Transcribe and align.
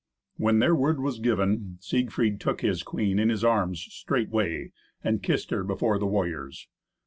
When 0.37 0.57
their 0.57 0.73
word 0.73 0.99
was 0.99 1.19
given, 1.19 1.77
Siegfried 1.79 2.39
took 2.39 2.61
his 2.61 2.81
queen 2.81 3.19
in 3.19 3.29
his 3.29 3.43
arms 3.43 3.81
straightway, 3.81 4.71
and 5.03 5.21
kissed 5.21 5.51
her 5.51 5.63
before 5.63 5.99
the 5.99 6.07
warriors. 6.07 6.67